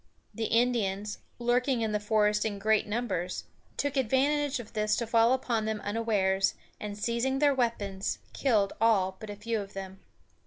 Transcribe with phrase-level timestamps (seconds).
[0.33, 3.43] The Indians, lurking in the forest in great numbers,
[3.77, 9.15] took advantage of this to fall upon them unawares, and seizing their weapons, killed all
[9.19, 9.99] but a few of them.